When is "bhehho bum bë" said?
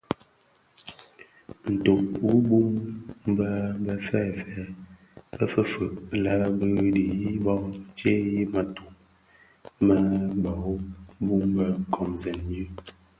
10.43-11.67